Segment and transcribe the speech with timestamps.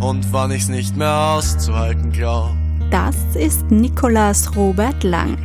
[0.00, 2.50] Und wann ich's nicht mehr auszuhalten glaub.
[2.90, 5.36] Das ist Nikolaus Robert Lang.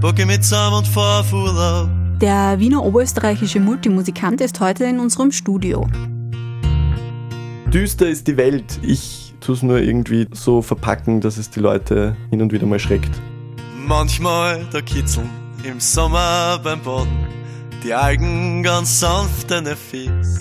[0.00, 1.88] Bocke mit zusammen und.
[2.20, 5.86] Der Wiener oberösterreichische Multimusikant ist heute in unserem Studio.
[7.72, 8.78] Düster ist die Welt.
[8.82, 12.78] Ich tue es nur irgendwie so verpacken, dass es die Leute hin und wieder mal
[12.78, 13.10] schreckt.
[13.86, 15.30] Manchmal da kitzeln
[15.64, 17.26] im Sommer beim Boden
[17.82, 20.40] die Algen ganz sanft deine Fies.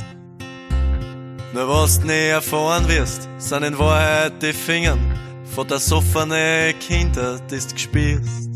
[1.59, 4.97] Nur was du nie erfahren wirst, sind in Wahrheit die Fingern
[5.43, 8.49] von der soffene Kinder, die du gespielst.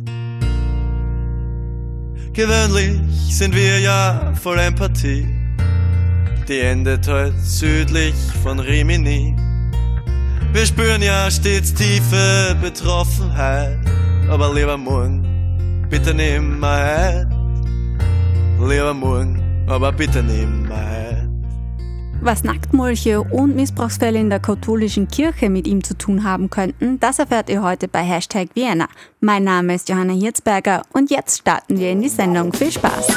[2.31, 5.27] Gewöhnlich sind wir ja voll Empathie,
[6.47, 9.35] die endet halt südlich von Rimini.
[10.53, 13.79] Wir spüren ja stets tiefe Betroffenheit,
[14.29, 17.27] aber lieber morgen, bitte nimm mal
[18.61, 20.92] lieber morgen, aber bitte nimm mal.
[22.25, 27.19] Was Nacktmolche und Missbrauchsfälle in der katholischen Kirche mit ihm zu tun haben könnten, das
[27.19, 28.87] erfährt ihr heute bei Hashtag Vienna.
[29.19, 32.53] Mein Name ist Johanna Hirzberger und jetzt starten wir in die Sendung.
[32.53, 33.09] Viel Spaß!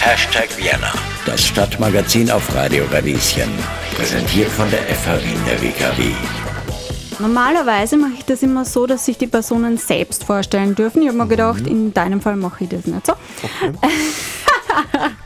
[0.00, 0.94] Hashtag Vienna,
[1.26, 3.50] das Stadtmagazin auf Radio Radieschen.
[3.96, 6.14] Präsentiert von der FH Wien der WKW.
[7.18, 11.02] Normalerweise mache ich das immer so, dass sich die Personen selbst vorstellen dürfen.
[11.02, 13.12] Ich habe mir gedacht, in deinem Fall mache ich das nicht so.
[13.42, 13.74] Okay.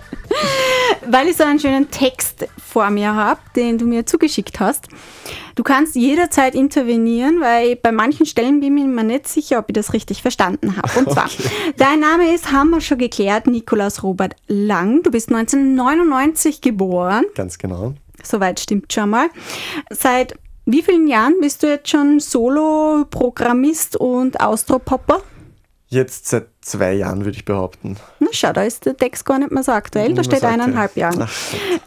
[1.08, 4.88] Weil ich so einen schönen Text vor mir habe, den du mir zugeschickt hast.
[5.54, 9.74] Du kannst jederzeit intervenieren, weil bei manchen Stellen bin ich mir nicht sicher, ob ich
[9.74, 10.98] das richtig verstanden habe.
[10.98, 11.48] Und zwar, okay.
[11.76, 15.02] dein Name ist, haben wir schon geklärt, Nikolaus Robert Lang.
[15.02, 17.24] Du bist 1999 geboren.
[17.34, 17.94] Ganz genau.
[18.22, 19.28] Soweit stimmt schon mal.
[19.90, 20.34] Seit
[20.66, 25.22] wie vielen Jahren bist du jetzt schon Solo-Programmist und Austropopper?
[25.88, 27.96] Jetzt seit zwei Jahren, würde ich behaupten.
[28.18, 30.14] Na schau, da ist der Text gar nicht mehr so aktuell.
[30.14, 31.28] Da steht eineinhalb Jahre.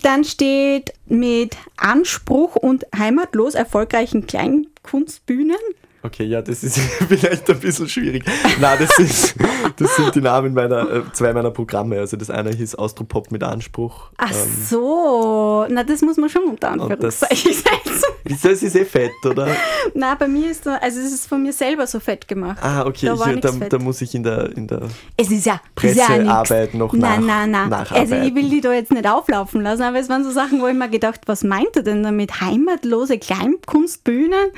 [0.03, 5.57] Dann steht mit Anspruch und heimatlos erfolgreichen Kleinkunstbühnen.
[6.01, 8.23] Okay, ja, das ist vielleicht ein bisschen schwierig.
[8.59, 9.35] Nein, das, ist,
[9.75, 11.99] das sind die Namen meiner, äh, zwei meiner Programme.
[11.99, 14.09] Also das eine hieß Austropop mit Anspruch.
[14.17, 18.05] Ach ähm, so, na das muss man schon unter Anführungszeichen setzen.
[18.23, 19.47] Wieso ist es eh fett, oder?
[19.93, 22.59] Na, bei mir ist, also es ist von mir selber so fett gemacht.
[22.61, 24.83] Ah, okay, da, ich, da, da, muss ich in der, in der
[25.17, 27.85] es ist ja, Pressearbeit ja noch nein, nach, nein, nein.
[27.89, 30.67] Also ich will die da jetzt nicht auflaufen lassen, aber es waren so Sachen, wo
[30.67, 32.39] ich mir gedacht, was meint er denn damit?
[32.39, 34.51] Heimatlose Kleinkunstbühnen?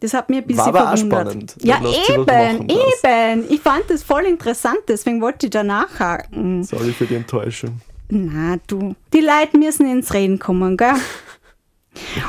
[0.00, 1.28] Das hat mir ein bisschen War aber verwundert.
[1.28, 3.44] Spannend, ja, eben, eben.
[3.48, 6.64] Ich fand das voll interessant, deswegen wollte ich da nachhaken.
[6.64, 7.80] Sorry für die Enttäuschung.
[8.08, 8.94] Na, du.
[9.12, 10.94] Die Leute müssen ins Reden kommen, gell?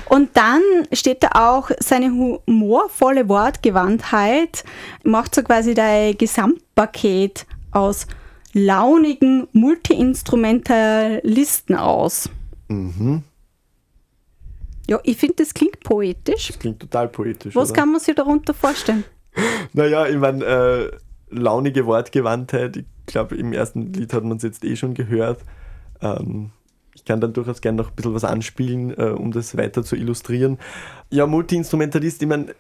[0.10, 0.62] Und dann
[0.94, 4.64] steht da auch seine humorvolle Wortgewandtheit,
[5.04, 8.08] macht so quasi dein Gesamtpaket aus
[8.54, 12.30] launigen Multiinstrumentalisten aus.
[12.70, 13.24] Mhm.
[14.90, 16.48] Ja, ich finde, das klingt poetisch.
[16.48, 17.56] Das klingt total poetisch.
[17.56, 17.82] Was oder?
[17.82, 19.04] kann man sich darunter vorstellen?
[19.74, 20.92] naja, ich meine, äh,
[21.30, 25.42] launige Wortgewandtheit, ich glaube, im ersten Lied hat man es jetzt eh schon gehört.
[26.02, 26.52] Ähm,
[26.96, 29.96] ich kann dann durchaus gerne noch ein bisschen was anspielen, äh, um das weiter zu
[29.96, 30.58] illustrieren.
[31.12, 32.56] Ja, Multiinstrumentalist, ich meine,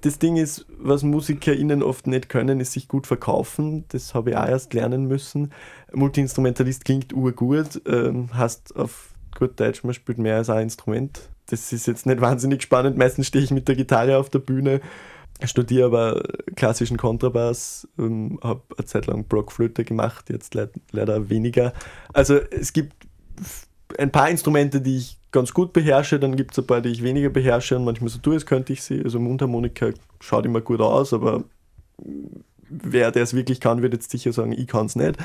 [0.00, 3.84] das Ding ist, was MusikerInnen oft nicht können, ist sich gut verkaufen.
[3.88, 5.52] Das habe ich auch erst lernen müssen.
[5.92, 11.72] Multiinstrumentalist klingt urgut, ähm, hast auf gut Deutsch, man spielt mehr als ein Instrument das
[11.72, 12.96] ist jetzt nicht wahnsinnig spannend.
[12.96, 14.80] Meistens stehe ich mit der Gitarre auf der Bühne,
[15.44, 16.22] studiere aber
[16.56, 21.72] klassischen Kontrabass, ähm, habe eine Zeit lang Blockflöte gemacht, jetzt le leider weniger.
[22.12, 22.94] Also es gibt
[23.98, 27.02] ein paar Instrumente, die ich ganz gut beherrsche, dann gibt es ein paar, die ich
[27.02, 29.02] weniger beherrsche und manchmal so tue, als könnte ich sie.
[29.02, 31.44] Also Mundharmonika schaut immer gut aus, aber
[32.68, 35.16] wer der es wirklich kann, wird jetzt sicher sagen, ich kann es nicht.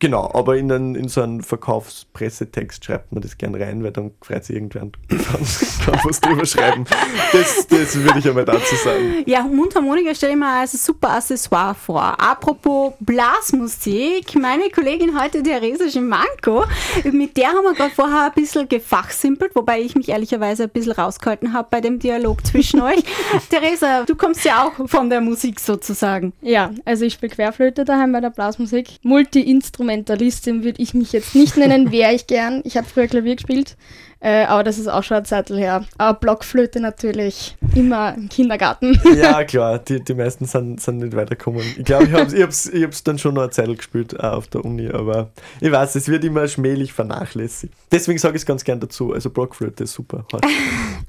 [0.00, 4.10] Genau, aber in, einen, in so einen Verkaufspressetext schreibt man das gern rein, weil dann
[4.20, 5.18] freut sich irgendwer und kann,
[5.84, 6.84] kann was drüber schreiben.
[7.32, 9.22] Das, das würde ich einmal dazu sagen.
[9.24, 12.20] Ja, Mundharmonika stelle ich mir als super Accessoire vor.
[12.20, 16.64] Apropos Blasmusik, meine Kollegin heute, Theresa Schimanko,
[17.12, 20.92] mit der haben wir gerade vorher ein bisschen gefachsimpelt, wobei ich mich ehrlicherweise ein bisschen
[20.92, 23.04] rausgehalten habe bei dem Dialog zwischen euch.
[23.48, 26.32] Theresa, du kommst ja auch von der Musik sozusagen.
[26.42, 28.98] Ja, also ich spiele Querflöte daheim bei der Blasmusik.
[29.02, 32.62] Multi-Instrument Instrumentalistin würde ich mich jetzt nicht nennen, wäre ich gern.
[32.64, 33.76] Ich habe früher Klavier gespielt,
[34.24, 35.84] äh, aber das ist auch schon eine Zeit her.
[35.98, 38.98] Aber Blockflöte natürlich immer im Kindergarten.
[39.14, 41.62] Ja, klar, die, die meisten sind, sind nicht weitergekommen.
[41.76, 44.48] Ich glaube, ich habe es ich ich dann schon noch eine Zeit gespielt, auch auf
[44.48, 45.30] der Uni, aber
[45.60, 47.74] ich weiß, es wird immer schmählich vernachlässigt.
[47.92, 49.12] Deswegen sage ich es ganz gern dazu.
[49.12, 50.26] Also Blockflöte ist super.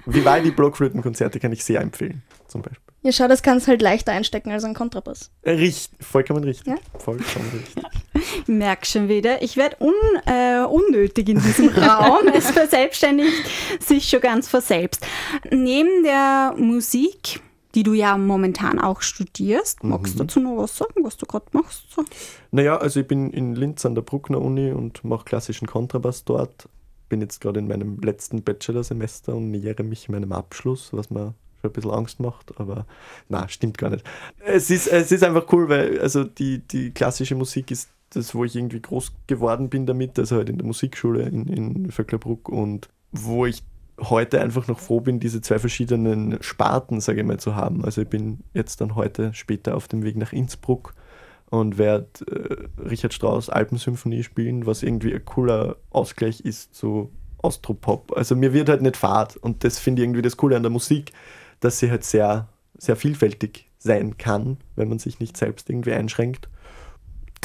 [0.05, 2.85] Vivaldi Blockflötenkonzerte kann ich sehr empfehlen, zum Beispiel.
[3.05, 5.29] Ja, schau, das kannst du halt leichter einstecken als ein Kontrabass.
[5.45, 6.65] Richtig, vollkommen richtig.
[6.65, 6.75] Ja?
[6.97, 7.83] Vollkommen richtig.
[8.41, 9.93] Ich merke schon wieder, ich werde un,
[10.25, 12.27] äh, unnötig in diesem Raum.
[12.33, 13.04] Es verselbstständigt
[13.79, 15.05] sich schon ganz von selbst.
[15.51, 17.41] Neben der Musik,
[17.73, 21.45] die du ja momentan auch studierst, magst du dazu noch was sagen, was du gerade
[21.51, 21.91] machst?
[21.91, 22.03] So?
[22.51, 26.69] Naja, also ich bin in Linz an der Bruckner Uni und mache klassischen Kontrabass dort.
[27.09, 31.69] Bin jetzt gerade in meinem letzten Bachelorsemester und nähere mich meinem Abschluss, was mir schon
[31.69, 32.85] ein bisschen Angst macht, aber
[33.29, 34.05] na, stimmt gar nicht.
[34.43, 38.45] Es ist, es ist einfach cool, weil also die, die klassische Musik ist das, wo
[38.45, 42.89] ich irgendwie groß geworden bin damit, also halt in der Musikschule in, in Vöcklerbruck und
[43.17, 43.63] wo ich
[43.99, 47.85] heute einfach noch froh bin, diese zwei verschiedenen Sparten, sage ich mal, zu haben.
[47.85, 50.93] Also ich bin jetzt dann heute später auf dem Weg nach Innsbruck
[51.49, 58.11] und werde äh, Richard Strauss Alpensymphonie spielen, was irgendwie ein cooler Ausgleich ist zu Austropop.
[58.17, 60.71] Also mir wird halt nicht fad und das finde ich irgendwie das Coole an der
[60.71, 61.13] Musik,
[61.59, 66.49] dass sie halt sehr, sehr vielfältig sein kann, wenn man sich nicht selbst irgendwie einschränkt.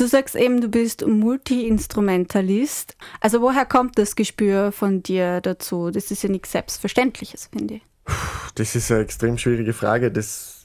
[0.01, 2.97] Du sagst eben, du bist Multi-Instrumentalist.
[3.21, 5.91] Also woher kommt das Gespür von dir dazu?
[5.91, 7.83] Das ist ja nichts Selbstverständliches, finde ich.
[8.55, 10.11] Das ist eine extrem schwierige Frage.
[10.11, 10.65] Das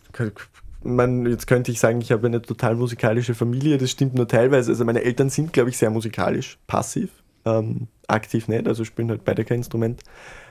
[0.83, 3.77] man, jetzt könnte ich sagen, ich habe eine total musikalische Familie.
[3.77, 4.71] Das stimmt nur teilweise.
[4.71, 7.09] Also meine Eltern sind, glaube ich, sehr musikalisch, passiv,
[7.43, 8.69] ähm, aktiv nicht.
[8.69, 10.01] Also spielen halt beide kein Instrument.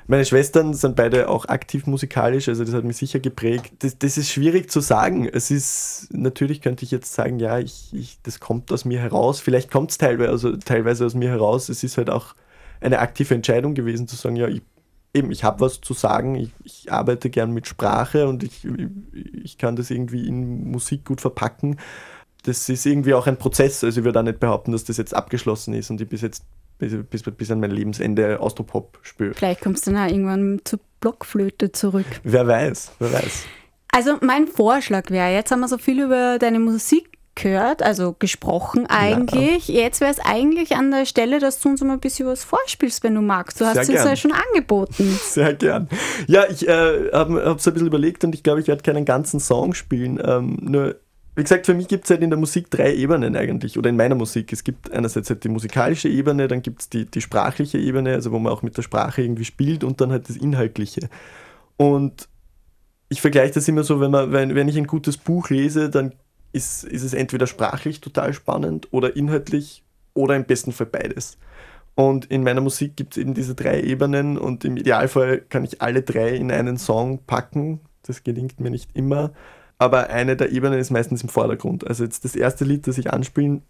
[0.07, 3.73] Meine Schwestern sind beide auch aktiv musikalisch, also das hat mich sicher geprägt.
[3.79, 5.27] Das, das ist schwierig zu sagen.
[5.27, 9.41] Es ist, natürlich könnte ich jetzt sagen, ja, ich, ich, das kommt aus mir heraus.
[9.41, 11.71] Vielleicht kommt es teilweise, also teilweise aus mir heraus.
[11.71, 12.35] Es ist halt auch
[12.83, 14.61] eine aktive Entscheidung gewesen, zu sagen, ja, ich,
[15.15, 18.67] eben, ich habe was zu sagen, ich, ich, arbeite gern mit Sprache und ich,
[19.43, 21.79] ich kann das irgendwie in Musik gut verpacken.
[22.43, 23.83] Das ist irgendwie auch ein Prozess.
[23.83, 26.45] Also ich würde auch nicht behaupten, dass das jetzt abgeschlossen ist und ich bis jetzt
[26.79, 29.35] bis, bis, bis an mein Lebensende Austropop spüre.
[29.35, 32.07] Vielleicht kommst du dann auch irgendwann zur Blockflöte zurück.
[32.23, 33.45] Wer weiß, wer weiß.
[33.93, 38.87] Also mein Vorschlag wäre, jetzt haben wir so viel über deine Musik gehört, also gesprochen
[38.87, 39.69] eigentlich.
[39.69, 39.83] Ja.
[39.83, 43.03] Jetzt wäre es eigentlich an der Stelle, dass du uns mal ein bisschen was vorspielst,
[43.03, 43.61] wenn du magst.
[43.61, 45.19] Du hast es ja schon angeboten.
[45.23, 45.89] Sehr gern.
[46.27, 49.41] Ja, ich äh, habe so ein bisschen überlegt und ich glaube, ich werde keinen ganzen
[49.41, 50.21] Song spielen.
[50.25, 50.97] Ähm, nur
[51.37, 53.97] wie gesagt, für mich gibt es halt in der Musik drei Ebenen eigentlich, oder in
[53.97, 54.53] meiner Musik.
[54.53, 58.31] Es gibt einerseits halt die musikalische Ebene, dann gibt es die, die sprachliche Ebene, also
[58.31, 61.09] wo man auch mit der Sprache irgendwie spielt, und dann halt das Inhaltliche.
[61.77, 62.29] Und
[63.09, 66.13] ich vergleiche das immer so, wenn, man, wenn, wenn ich ein gutes Buch lese, dann
[66.53, 69.83] ist, ist es entweder sprachlich total spannend oder inhaltlich
[70.15, 71.37] oder im besten Fall beides.
[71.97, 75.81] Und in meiner Musik gibt es eben diese drei Ebenen und im Idealfall kann ich
[75.83, 77.81] alle drei in einen Song packen.
[78.03, 79.33] Das gelingt mir nicht immer
[79.79, 81.87] aber eine der Ebenen ist meistens im Vordergrund.
[81.87, 83.63] Also jetzt das erste Lied, das ich anspielen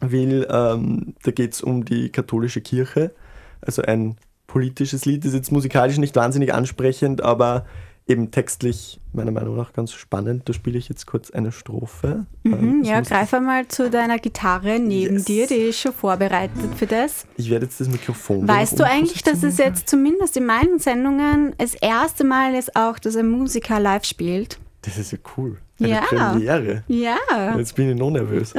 [0.00, 3.12] will, ähm, da geht es um die katholische Kirche.
[3.60, 4.16] Also ein
[4.46, 7.64] politisches Lied, das ist jetzt musikalisch nicht wahnsinnig ansprechend, aber
[8.08, 10.48] eben textlich meiner Meinung nach ganz spannend.
[10.48, 12.26] Da spiele ich jetzt kurz eine Strophe.
[12.44, 15.24] Mhm, ähm, ja, greif einmal zu deiner Gitarre neben yes.
[15.24, 17.26] dir, die ist schon vorbereitet für das.
[17.36, 18.46] Ich werde jetzt das Mikrofon.
[18.46, 22.98] Weißt du eigentlich, dass es jetzt zumindest in meinen Sendungen das erste Mal ist auch,
[22.98, 24.58] dass ein Musiker live spielt?
[24.86, 25.58] Das ist ja cool.
[25.80, 26.00] Eine ja.
[26.02, 26.84] Premiere.
[26.86, 27.16] Ja.
[27.58, 28.54] Jetzt bin ich noch nervös.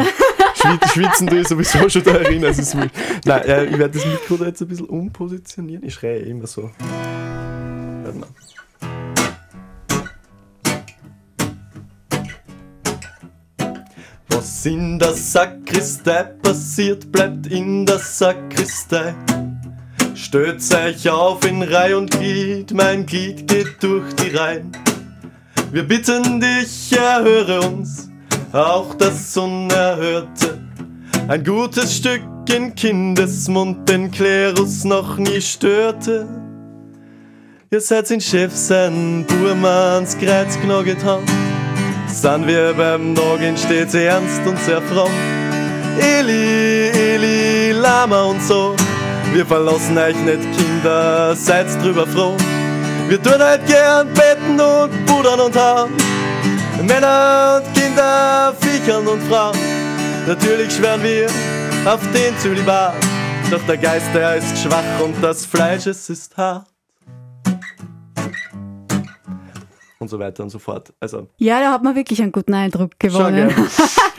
[0.92, 2.44] Schwitzen tue ich sowieso schon darin.
[2.44, 5.86] Also es Nein, äh, ich werde das Mikro da jetzt ein bisschen umpositionieren.
[5.86, 6.70] Ich schreie immer so.
[8.04, 8.28] Hört mal.
[14.28, 19.16] Was in der Sakristei passiert, bleibt in der Sakristei.
[20.14, 24.72] Stößt euch auf in Reih und Glied, mein Glied geht durch die Reihen.
[25.70, 28.10] Wir bitten dich, erhöre uns,
[28.54, 30.60] auch das Unerhörte.
[31.28, 36.26] Ein gutes Stück in Kindesmund den Klerus noch nie störte.
[37.70, 41.26] Ihr seid in Chef sein Burmanns Kreuz knaget haben.
[42.08, 45.12] Sind wir beim Nagen stets ernst und sehr fromm.
[46.00, 48.74] Eli, Eli, Lama und so.
[49.34, 52.38] Wir verlassen euch nicht, Kinder, seid drüber froh.
[53.08, 55.92] Wir tun halt gern beten und pudern und hauen.
[56.86, 59.58] Männer und Kinder, Viechern und Frauen.
[60.28, 61.28] Natürlich schwören wir
[61.86, 62.96] auf den Zölibat.
[63.50, 66.68] Doch der Geist, der ist schwach und das Fleisch, es ist hart.
[70.00, 70.94] Und so weiter und so fort.
[71.00, 73.52] Also, ja, da hat man wirklich einen guten Eindruck gewonnen.
[73.52, 73.68] Schon,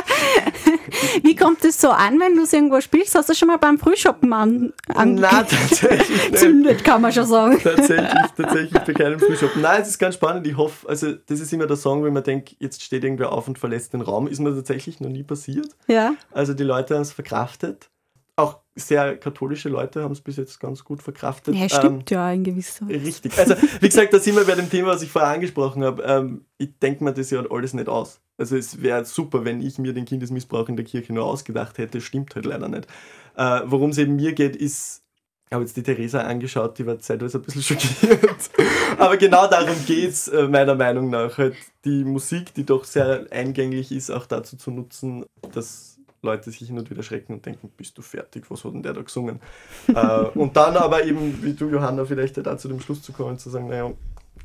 [1.22, 3.14] Wie kommt es so an, wenn du es irgendwo spielst?
[3.14, 7.58] Hast du schon mal beim Frühshoppen an, an Nein, tatsächlich zündet, kann man schon sagen.
[7.62, 9.62] Tatsächlich, tatsächlich bei keinem Frühshoppen.
[9.62, 10.46] Nein, es ist ganz spannend.
[10.46, 13.48] Ich hoffe, also das ist immer der Song, wenn man denkt, jetzt steht irgendwer auf
[13.48, 14.26] und verlässt den Raum.
[14.26, 15.68] Ist mir tatsächlich noch nie passiert.
[15.86, 16.14] Ja.
[16.30, 17.90] Also die Leute haben es verkraftet.
[18.34, 21.54] Auch sehr katholische Leute haben es bis jetzt ganz gut verkraftet.
[21.54, 23.04] Ja, stimmt ähm, ja in gewisser Weise.
[23.04, 23.38] Richtig.
[23.38, 26.02] Also, wie gesagt, da sind wir bei dem Thema, was ich vorher angesprochen habe.
[26.02, 28.20] Ähm, ich denke mir das ja alles nicht aus.
[28.42, 32.00] Also es wäre super, wenn ich mir den Kindesmissbrauch in der Kirche nur ausgedacht hätte,
[32.00, 32.88] stimmt halt leider nicht.
[33.36, 35.04] Äh, Worum es eben mir geht, ist,
[35.48, 38.50] ich habe jetzt die Theresa angeschaut, die war zeitweise ein bisschen schockiert.
[38.98, 41.38] Aber genau darum geht es äh, meiner Meinung nach.
[41.38, 46.66] Halt die Musik, die doch sehr eingänglich ist, auch dazu zu nutzen, dass Leute sich
[46.66, 49.38] hin und wieder schrecken und denken, bist du fertig, was hat denn der da gesungen?
[49.86, 53.38] äh, und dann aber eben, wie du Johanna, vielleicht da zu dem Schluss zu kommen,
[53.38, 53.92] zu sagen, naja,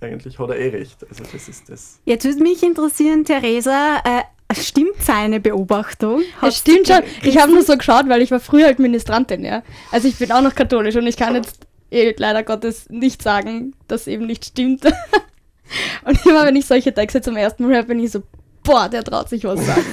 [0.02, 0.98] eigentlich hat er eh recht.
[1.10, 2.00] Also das ist das.
[2.06, 6.22] Jetzt würde mich interessieren, Theresa, äh, stimmt seine Beobachtung?
[6.42, 7.02] Ja, stimmt schon.
[7.24, 9.64] Ich habe nur so geschaut, weil ich war früher Administrantin, ja.
[9.92, 13.74] Also ich bin auch noch katholisch und ich kann jetzt eh, leider Gottes nicht sagen,
[13.88, 14.86] dass eben nicht stimmt.
[16.06, 18.24] und immer wenn ich solche Texte zum ersten Mal höre, bin ich so,
[18.64, 19.86] boah, der traut sich was sagen.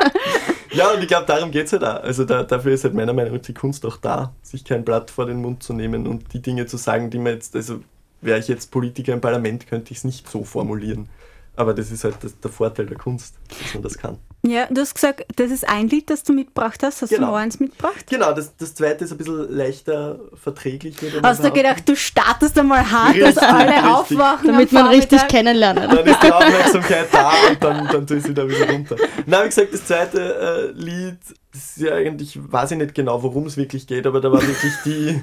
[0.72, 2.02] ja, und ich glaube, darum geht es halt auch.
[2.02, 5.10] Also da, dafür ist halt meiner Meinung nach die Kunst auch da, sich kein Blatt
[5.10, 7.80] vor den Mund zu nehmen und die Dinge zu sagen, die man jetzt, also
[8.22, 11.08] wäre ich jetzt Politiker im Parlament, könnte ich es nicht so formulieren.
[11.54, 14.18] Aber das ist halt das, der Vorteil der Kunst, dass man das kann.
[14.44, 17.02] Ja, du hast gesagt, das ist ein Lied, das du mitgebracht hast.
[17.02, 17.26] Hast genau.
[17.26, 18.06] du noch eins mitgebracht?
[18.08, 20.96] Genau, das, das zweite ist ein bisschen leichter verträglich.
[21.22, 23.84] Hast du gedacht, du startest einmal hart, dass alle richtig.
[23.84, 24.46] aufwachen?
[24.48, 25.90] Damit man richtig kennenlernen.
[25.90, 28.96] Dann ist die Aufmerksamkeit da und dann, dann tue ich sie da wieder runter.
[29.26, 31.18] Nein, wie gesagt, das zweite äh, Lied,
[31.52, 34.42] das ist ja eigentlich, weiß ich nicht genau, worum es wirklich geht, aber da war
[34.42, 35.22] wirklich die,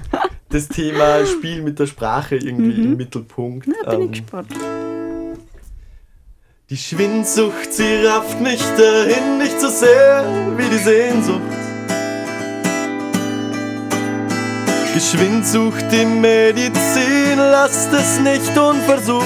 [0.50, 2.84] das Thema Spiel mit der Sprache irgendwie mhm.
[2.84, 3.68] im Mittelpunkt.
[3.68, 4.48] Na, bin ähm, ich gespannt.
[6.68, 10.24] Die Schwindsucht, sie rafft mich dahin nicht so sehr
[10.56, 11.40] wie die Sehnsucht.
[14.94, 19.24] Geschwind sucht die Medizin, lasst es nicht unversucht.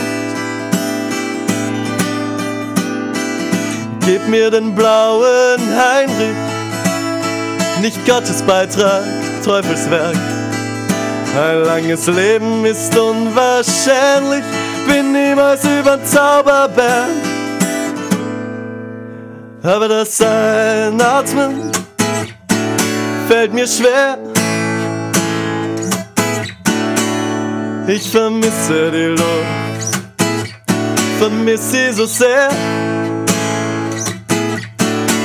[4.06, 6.36] Gib mir den blauen Heinrich,
[7.80, 9.04] nicht Gottes Beitrag,
[9.42, 10.43] Teufelswerk.
[11.36, 14.44] Ein langes Leben ist unwahrscheinlich,
[14.86, 17.34] bin niemals über Zauberberg
[19.64, 21.72] aber das Einatmen
[23.26, 24.18] fällt mir schwer.
[27.86, 30.04] Ich vermisse die Luft,
[31.18, 32.50] vermisse sie so sehr.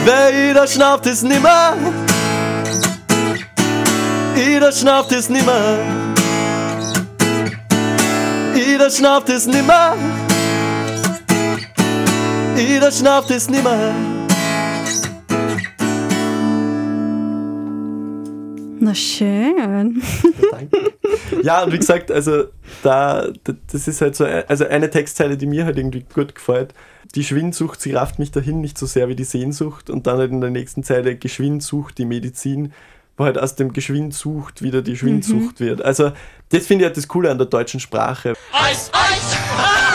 [0.05, 1.75] Wer jeder schnauft, ist nimmer.
[4.35, 5.98] Jeder schnauft, ist nimmer.
[8.79, 9.97] Jeder schnauft, ist nimmer.
[12.55, 13.93] Jeder schnauft, ist nimmer.
[18.79, 20.01] Na schön.
[21.43, 22.45] Ja, und wie gesagt, also
[22.81, 23.27] da,
[23.69, 26.73] das ist halt so, also eine Textzeile, die mir halt irgendwie gut gefällt.
[27.15, 29.89] Die Schwindsucht, sie rafft mich dahin nicht so sehr wie die Sehnsucht.
[29.89, 32.71] Und dann halt in der nächsten Zeile Geschwindsucht, die Medizin,
[33.19, 35.65] wo halt aus dem Geschwindsucht wieder die Schwindsucht mhm.
[35.65, 35.81] wird.
[35.81, 36.13] Also
[36.49, 38.33] das finde ich halt das Coole an der deutschen Sprache.
[38.53, 39.88] Eis, Eis!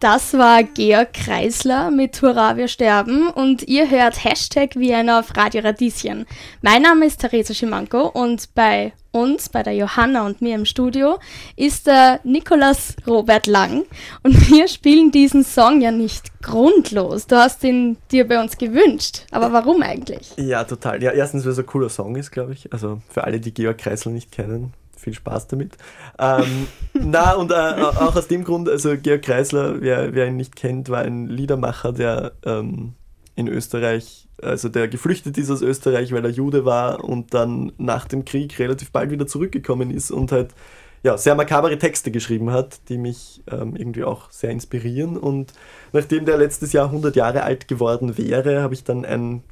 [0.00, 5.62] Das war Georg Kreisler mit Hurra, wir sterben und ihr hört Hashtag Vienna auf Radio
[5.62, 6.26] Radieschen.
[6.60, 11.18] Mein Name ist Theresa Schimanko und bei uns, bei der Johanna und mir im Studio,
[11.56, 13.84] ist der Nikolaus Robert Lang
[14.22, 17.26] und wir spielen diesen Song ja nicht grundlos.
[17.26, 20.30] Du hast ihn dir bei uns gewünscht, aber warum eigentlich?
[20.36, 21.02] Ja, total.
[21.02, 22.70] Ja, erstens, weil es ein cooler Song ist, glaube ich.
[22.70, 25.76] Also für alle, die Georg Kreisler nicht kennen, viel Spaß damit.
[26.18, 30.56] Ähm, na, und äh, auch aus dem Grund, also Georg Kreisler, wer, wer ihn nicht
[30.56, 32.94] kennt, war ein Liedermacher, der ähm,
[33.34, 38.06] in Österreich, also der geflüchtet ist aus Österreich, weil er Jude war und dann nach
[38.06, 40.54] dem Krieg relativ bald wieder zurückgekommen ist und halt
[41.02, 45.16] ja, sehr makabere Texte geschrieben hat, die mich ähm, irgendwie auch sehr inspirieren.
[45.16, 45.52] Und
[45.92, 49.44] nachdem der letztes Jahr 100 Jahre alt geworden wäre, habe ich dann ein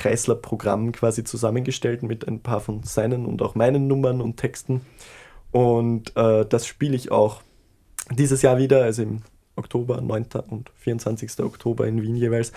[0.00, 4.80] Kreisler-Programm quasi zusammengestellt mit ein paar von seinen und auch meinen Nummern und Texten.
[5.52, 7.42] Und äh, das spiele ich auch
[8.10, 9.22] dieses Jahr wieder, also im
[9.56, 10.26] Oktober, 9.
[10.48, 11.40] und 24.
[11.40, 12.52] Oktober in Wien jeweils.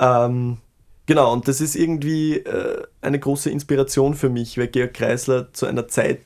[0.00, 0.58] Ähm,
[1.06, 5.66] genau, und das ist irgendwie äh, eine große Inspiration für mich, weil Georg Kreisler zu
[5.66, 6.22] einer Zeit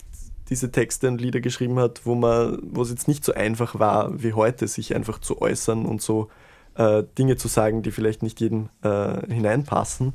[0.49, 4.23] diese Texte und Lieder geschrieben hat, wo man, wo es jetzt nicht so einfach war
[4.23, 6.29] wie heute, sich einfach zu äußern und so
[6.75, 10.15] äh, Dinge zu sagen, die vielleicht nicht jedem äh, hineinpassen.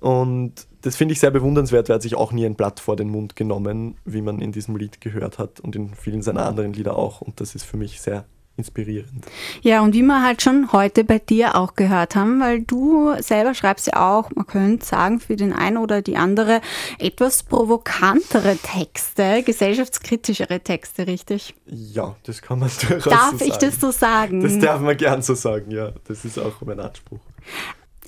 [0.00, 2.96] Und das finde ich sehr bewundernswert, weil er hat sich auch nie ein Blatt vor
[2.96, 6.72] den Mund genommen, wie man in diesem Lied gehört hat und in vielen seiner anderen
[6.72, 7.20] Lieder auch.
[7.20, 8.24] Und das ist für mich sehr
[8.56, 9.26] inspirierend.
[9.62, 13.54] Ja, und wie wir halt schon heute bei dir auch gehört haben, weil du selber
[13.54, 16.60] schreibst ja auch, man könnte sagen, für den einen oder die andere
[16.98, 21.54] etwas provokantere Texte, gesellschaftskritischere Texte, richtig?
[21.66, 23.50] Ja, das kann man durchaus Darf so sagen.
[23.50, 24.40] ich das so sagen?
[24.42, 25.92] Das darf man gern so sagen, ja.
[26.04, 27.20] Das ist auch mein Anspruch.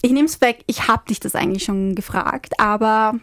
[0.02, 3.14] Ich nehme es weg, ich habe dich das eigentlich schon gefragt, aber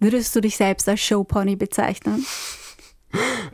[0.00, 2.24] würdest du dich selbst als Showpony bezeichnen?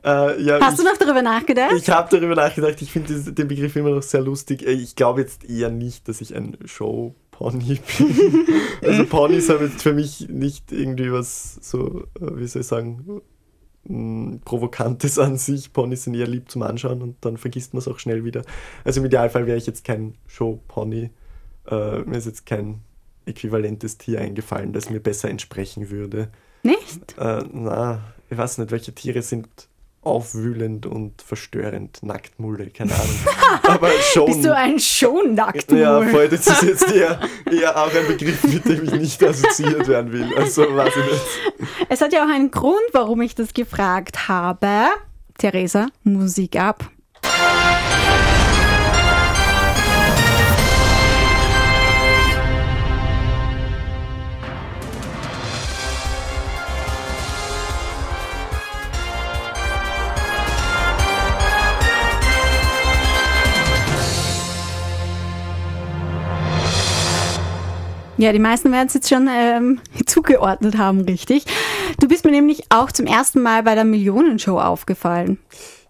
[0.05, 1.73] Äh, ja, Hast ich, du noch darüber nachgedacht?
[1.77, 2.83] Ich habe darüber nachgedacht.
[2.83, 4.67] Ich finde den Begriff immer noch sehr lustig.
[4.67, 8.47] Äh, Ich glaube jetzt eher nicht, dass ich ein Show-Pony bin.
[8.83, 13.21] also Ponys haben jetzt für mich nicht irgendwie was so, äh, wie soll ich sagen,
[13.85, 15.73] mh, Provokantes an sich.
[15.73, 18.43] Ponys sind eher lieb zum Anschauen und dann vergisst man es auch schnell wieder.
[18.85, 21.11] Also im Idealfall wäre ich jetzt kein Show-Pony.
[21.69, 22.81] Äh, mir ist jetzt kein
[23.27, 26.29] äquivalentes Tier eingefallen, das mir besser entsprechen würde.
[26.63, 27.17] Nicht?
[27.19, 29.49] Äh, na, ich weiß nicht, welche Tiere sind
[30.05, 32.03] aufwühlend und verstörend.
[32.03, 33.17] Nacktmulle, keine Ahnung.
[33.63, 34.27] Aber schon.
[34.27, 35.81] Bist du ein Schon-Nacktmull?
[35.81, 37.19] ja, voll, das ist jetzt eher,
[37.51, 40.37] eher auch ein Begriff, mit dem ich nicht assoziiert werden will.
[40.37, 41.69] Also weiß ich nicht.
[41.89, 44.89] Es hat ja auch einen Grund, warum ich das gefragt habe.
[45.39, 46.91] Theresa, Musik ab.
[68.17, 71.45] Ja, die meisten werden es jetzt schon ähm, zugeordnet haben, richtig.
[72.01, 75.39] Du bist mir nämlich auch zum ersten Mal bei der Millionenshow aufgefallen.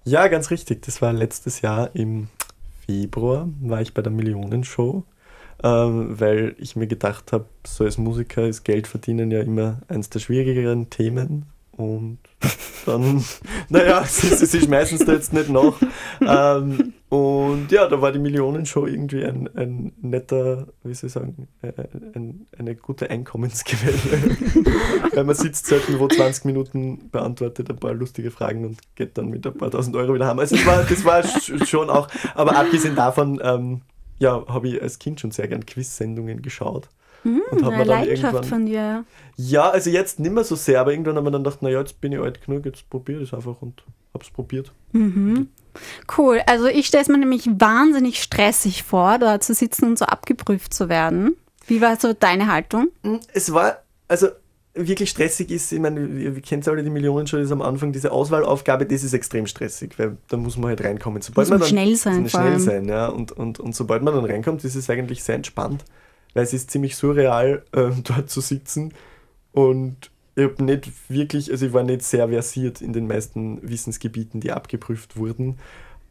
[0.05, 0.83] Ja, ganz richtig.
[0.83, 2.29] Das war letztes Jahr im
[2.87, 5.05] Februar, war ich bei der Millionenshow,
[5.63, 10.11] ähm, weil ich mir gedacht habe, so als Musiker ist Geld verdienen ja immer eines
[10.11, 11.47] der schwierigeren Themen.
[11.73, 12.19] Und
[12.87, 13.25] dann,
[13.69, 15.75] naja, sie, sie, schmeißen es da jetzt nicht nach.
[16.21, 21.49] Ähm, und ja, da war die Millionenshow irgendwie ein, ein netter, wie soll ich sagen,
[21.63, 21.73] äh,
[22.15, 23.93] ein, eine gute Einkommensquelle.
[25.15, 29.29] Weil man sitzt selten wo 20 Minuten, beantwortet ein paar lustige Fragen und geht dann
[29.29, 30.39] mit ein paar tausend Euro wieder heim.
[30.39, 33.81] Also das war, das war sch- schon auch, aber abgesehen davon, ähm,
[34.19, 36.89] ja, habe ich als Kind schon sehr gern Quiz-Sendungen geschaut.
[37.25, 39.05] Und hab Eine Leidenschaft von dir.
[39.37, 42.01] Ja, also jetzt nicht mehr so sehr, aber irgendwann haben wir dann gedacht, naja, jetzt
[42.01, 44.73] bin ich alt genug, jetzt probiere ich es einfach und hab's probiert.
[46.17, 46.41] Cool.
[46.47, 50.73] Also ich stelle es mir nämlich wahnsinnig stressig vor, da zu sitzen und so abgeprüft
[50.73, 51.37] zu werden.
[51.67, 52.89] Wie war so deine Haltung?
[53.33, 54.29] Es war, also
[54.75, 58.13] wirklich stressig ist, ich meine, ihr, kennt alle die Millionenshow, das ist am Anfang diese
[58.13, 61.23] Auswahlaufgabe, das ist extrem stressig, weil da muss man halt reinkommen.
[61.23, 63.07] Sobald Muss man dann, schnell sein, muss man schnell sein, ja.
[63.07, 65.85] Und, und, und sobald man dann reinkommt, ist es eigentlich sehr entspannt,
[66.35, 68.93] weil es ist ziemlich surreal, ähm, dort zu sitzen
[69.53, 74.41] und ich habe nicht wirklich, also ich war nicht sehr versiert in den meisten Wissensgebieten,
[74.41, 75.59] die abgeprüft wurden,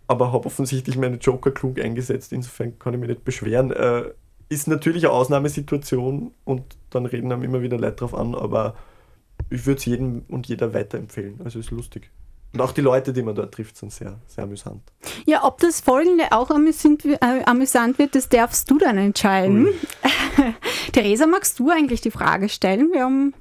[0.07, 3.71] aber habe offensichtlich meine Joker klug eingesetzt, insofern kann ich mich nicht beschweren.
[3.71, 4.11] Äh,
[4.49, 8.75] ist natürlich eine Ausnahmesituation und dann reden einem immer wieder Leute drauf an, aber
[9.49, 11.41] ich würde es jedem und jeder weiterempfehlen.
[11.43, 12.09] Also ist lustig.
[12.53, 14.81] Und auch die Leute, die man dort trifft, sind sehr, sehr amüsant.
[15.25, 19.67] Ja, ob das folgende auch amüsant, äh, amüsant wird, das darfst du dann entscheiden.
[20.91, 22.89] Theresa, magst du eigentlich die Frage stellen?
[22.93, 23.33] Wir haben,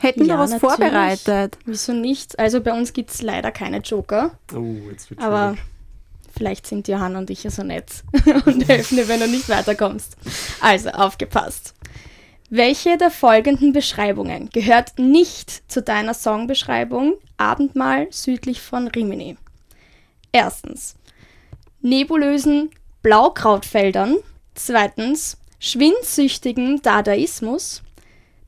[0.00, 0.74] hätten Ja, da was natürlich.
[0.74, 1.58] vorbereitet.
[1.64, 2.38] Wieso nicht?
[2.38, 5.68] Also bei uns gibt es leider keine Joker, Oh, jetzt wird aber schwierig.
[6.36, 8.02] vielleicht sind Johanna und ich ja so nett
[8.46, 10.16] und helfen dir, wenn du nicht weiterkommst.
[10.60, 11.74] Also, aufgepasst.
[12.56, 19.36] Welche der folgenden Beschreibungen gehört nicht zu deiner Songbeschreibung Abendmahl südlich von Rimini?
[20.30, 20.94] Erstens,
[21.80, 22.70] nebulösen
[23.02, 24.18] Blaukrautfeldern.
[24.54, 27.82] Zweitens, schwindsüchtigen Dadaismus.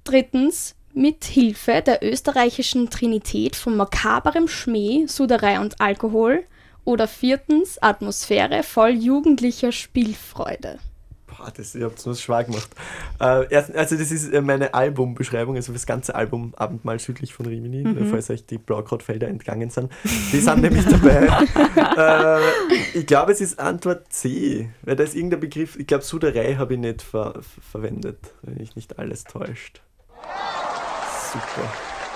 [0.05, 6.45] Drittens, mit Hilfe der österreichischen Trinität von makaberem Schmäh, Suderei und Alkohol.
[6.85, 10.79] Oder viertens, Atmosphäre voll jugendlicher Spielfreude.
[11.37, 12.69] Boah, das, ihr habt es schwer gemacht.
[13.21, 17.85] Äh, also das ist äh, meine Albumbeschreibung, also das ganze Album Abendmahl südlich von Rimini,
[17.85, 18.11] Mhm.
[18.11, 19.93] falls euch die Blaukrautfelder entgangen sind.
[20.33, 21.29] Die sind nämlich dabei.
[22.95, 26.55] äh, ich glaube, es ist Antwort C, weil da ist irgendein Begriff, ich glaube, Suderei
[26.57, 29.81] habe ich nicht ver ver verwendet, wenn mich nicht alles täuscht.
[31.33, 31.73] Super.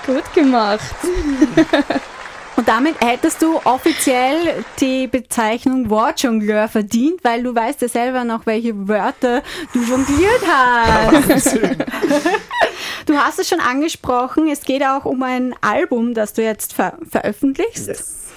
[0.06, 0.94] Gut gemacht.
[2.56, 8.44] Und damit hättest du offiziell die Bezeichnung Wortjongleur verdient, weil du weißt ja selber noch,
[8.46, 11.58] welche Wörter du jongliert hast.
[13.06, 16.96] Du hast es schon angesprochen, es geht auch um ein Album, das du jetzt ver
[17.10, 17.88] veröffentlichst.
[17.88, 18.29] Yes.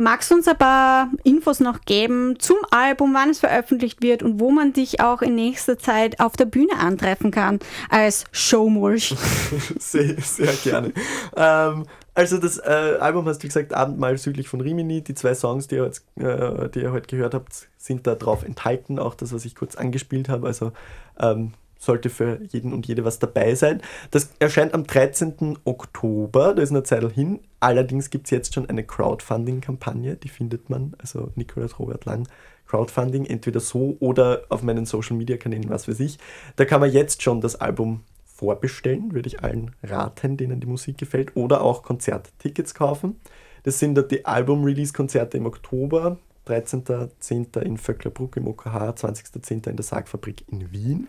[0.00, 4.40] Magst du uns ein paar Infos noch geben zum Album, wann es veröffentlicht wird und
[4.40, 7.58] wo man dich auch in nächster Zeit auf der Bühne antreffen kann
[7.90, 9.14] als Showmulch?
[9.78, 10.94] sehr, sehr gerne.
[11.36, 11.84] Ähm,
[12.14, 15.02] also das äh, Album heißt wie gesagt Abendmahl südlich von Rimini.
[15.02, 18.42] Die zwei Songs, die ihr, jetzt, äh, die ihr heute gehört habt, sind da drauf
[18.42, 18.98] enthalten.
[18.98, 20.46] Auch das, was ich kurz angespielt habe.
[20.46, 20.72] Also
[21.18, 23.80] ähm, sollte für jeden und jede was dabei sein.
[24.12, 25.58] Das erscheint am 13.
[25.64, 27.40] Oktober, da ist eine Zeit hin.
[27.58, 32.28] Allerdings gibt es jetzt schon eine Crowdfunding-Kampagne, die findet man, also Nikolaus Robert Lang,
[32.68, 36.18] Crowdfunding, entweder so oder auf meinen Social-Media-Kanälen, was weiß ich.
[36.56, 40.98] Da kann man jetzt schon das Album vorbestellen, würde ich allen raten, denen die Musik
[40.98, 43.20] gefällt, oder auch Konzerttickets kaufen.
[43.64, 46.18] Das sind die Album-Release-Konzerte im Oktober.
[46.46, 47.60] 13.10.
[47.60, 49.68] in Vöcklerbruck im OKH, 20.10.
[49.68, 51.08] in der Sargfabrik in Wien.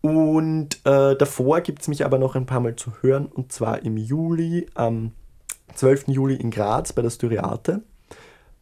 [0.00, 3.82] Und äh, davor gibt es mich aber noch ein paar Mal zu hören, und zwar
[3.82, 5.12] im Juli, am
[5.74, 6.08] 12.
[6.08, 7.82] Juli in Graz bei der Styriate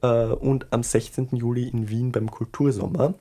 [0.02, 1.28] äh, und am 16.
[1.32, 3.14] Juli in Wien beim Kultursommer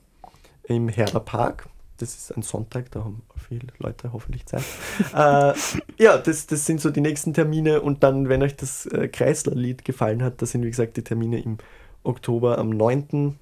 [0.64, 1.68] im Herder Park.
[1.98, 4.64] Das ist ein Sonntag, da haben viele Leute hoffentlich Zeit.
[5.14, 5.54] äh,
[6.02, 9.84] ja, das, das sind so die nächsten Termine und dann, wenn euch das äh, Kreisler-Lied
[9.84, 11.58] gefallen hat, das sind wie gesagt die Termine im
[12.02, 13.38] Oktober, am 9.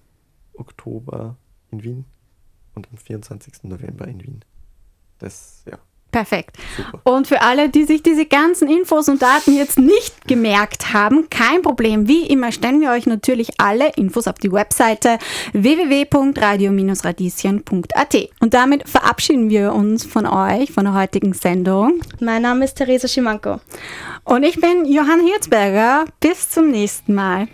[0.54, 1.36] Oktober
[1.70, 2.04] in Wien
[2.74, 3.64] und am 24.
[3.64, 4.44] November in Wien.
[5.22, 5.78] Das, ja.
[6.12, 6.56] Perfekt.
[6.76, 7.00] Super.
[7.04, 11.62] Und für alle, die sich diese ganzen Infos und Daten jetzt nicht gemerkt haben, kein
[11.62, 12.06] Problem.
[12.06, 15.16] Wie immer stellen wir euch natürlich alle Infos auf die Webseite
[15.54, 18.28] www.radio-radieschen.at.
[18.40, 22.02] Und damit verabschieden wir uns von euch, von der heutigen Sendung.
[22.20, 23.60] Mein Name ist Theresa Schimanko.
[24.24, 26.04] Und ich bin Johann Hirzberger.
[26.20, 27.48] Bis zum nächsten Mal.